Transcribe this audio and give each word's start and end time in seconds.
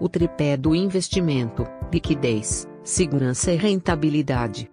o 0.00 0.08
tripé 0.08 0.56
do 0.56 0.74
investimento, 0.74 1.66
liquidez, 1.92 2.66
segurança 2.82 3.52
e 3.52 3.56
rentabilidade. 3.56 4.70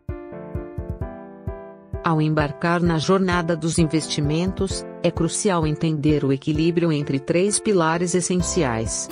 Ao 2.03 2.21
embarcar 2.21 2.81
na 2.81 2.97
jornada 2.97 3.53
dos 3.53 3.77
investimentos, 3.77 4.85
é 5.03 5.11
crucial 5.11 5.67
entender 5.67 6.23
o 6.23 6.31
equilíbrio 6.31 6.89
entre 6.91 7.19
três 7.19 7.59
pilares 7.59 8.15
essenciais. 8.15 9.09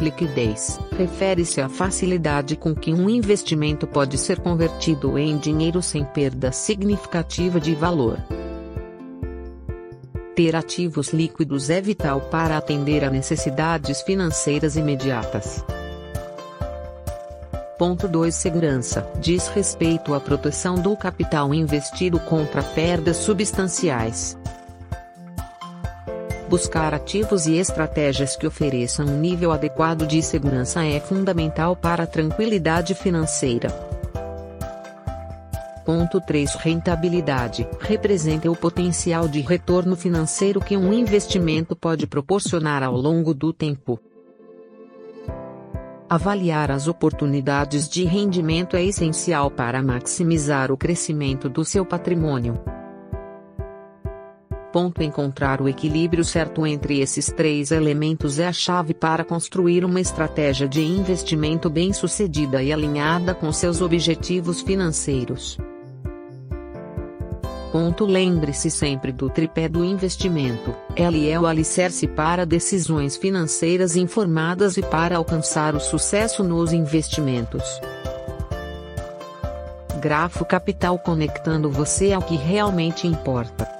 Liquidez 0.00 0.80
refere-se 0.96 1.60
à 1.60 1.68
facilidade 1.68 2.56
com 2.56 2.74
que 2.74 2.92
um 2.92 3.08
investimento 3.08 3.86
pode 3.86 4.18
ser 4.18 4.40
convertido 4.40 5.16
em 5.16 5.36
dinheiro 5.38 5.80
sem 5.80 6.04
perda 6.04 6.50
significativa 6.50 7.60
de 7.60 7.74
valor. 7.74 8.18
Ter 10.40 10.56
ativos 10.56 11.08
líquidos 11.08 11.68
é 11.68 11.82
vital 11.82 12.18
para 12.18 12.56
atender 12.56 13.04
a 13.04 13.10
necessidades 13.10 14.00
financeiras 14.00 14.74
imediatas. 14.74 15.62
Ponto 17.78 18.08
2 18.08 18.34
Segurança 18.34 19.06
diz 19.20 19.48
respeito 19.48 20.14
à 20.14 20.18
proteção 20.18 20.76
do 20.76 20.96
capital 20.96 21.52
investido 21.52 22.18
contra 22.20 22.62
perdas 22.62 23.18
substanciais. 23.18 24.38
Buscar 26.48 26.94
ativos 26.94 27.46
e 27.46 27.58
estratégias 27.58 28.34
que 28.34 28.46
ofereçam 28.46 29.04
um 29.04 29.20
nível 29.20 29.52
adequado 29.52 30.06
de 30.06 30.22
segurança 30.22 30.82
é 30.82 31.00
fundamental 31.00 31.76
para 31.76 32.04
a 32.04 32.06
tranquilidade 32.06 32.94
financeira. 32.94 33.89
Ponto 35.90 36.20
3 36.20 36.54
Rentabilidade 36.54 37.68
representa 37.80 38.48
o 38.48 38.54
potencial 38.54 39.26
de 39.26 39.40
retorno 39.40 39.96
financeiro 39.96 40.60
que 40.60 40.76
um 40.76 40.92
investimento 40.92 41.74
pode 41.74 42.06
proporcionar 42.06 42.84
ao 42.84 42.94
longo 42.94 43.34
do 43.34 43.52
tempo. 43.52 43.98
Avaliar 46.08 46.70
as 46.70 46.86
oportunidades 46.86 47.88
de 47.88 48.04
rendimento 48.04 48.76
é 48.76 48.84
essencial 48.84 49.50
para 49.50 49.82
maximizar 49.82 50.70
o 50.70 50.76
crescimento 50.76 51.48
do 51.48 51.64
seu 51.64 51.84
patrimônio. 51.84 52.62
Ponto 54.72 55.02
encontrar 55.02 55.60
o 55.60 55.68
equilíbrio 55.68 56.24
certo 56.24 56.64
entre 56.64 57.00
esses 57.00 57.32
três 57.32 57.72
elementos 57.72 58.38
é 58.38 58.46
a 58.46 58.52
chave 58.52 58.94
para 58.94 59.24
construir 59.24 59.84
uma 59.84 60.00
estratégia 60.00 60.68
de 60.68 60.82
investimento 60.82 61.68
bem-sucedida 61.68 62.62
e 62.62 62.72
alinhada 62.72 63.34
com 63.34 63.52
seus 63.52 63.80
objetivos 63.80 64.60
financeiros. 64.60 65.58
Lembre-se 68.04 68.70
sempre 68.70 69.12
do 69.12 69.30
tripé 69.30 69.68
do 69.68 69.84
investimento. 69.84 70.74
Ele 70.96 71.28
é 71.28 71.38
o 71.38 71.46
alicerce 71.46 72.06
para 72.06 72.44
decisões 72.44 73.16
financeiras 73.16 73.96
informadas 73.96 74.76
e 74.76 74.82
para 74.82 75.16
alcançar 75.16 75.74
o 75.74 75.80
sucesso 75.80 76.42
nos 76.42 76.72
investimentos. 76.72 77.80
Grafo 80.00 80.44
Capital 80.44 80.98
conectando 80.98 81.70
você 81.70 82.12
ao 82.12 82.22
que 82.22 82.34
realmente 82.36 83.06
importa. 83.06 83.79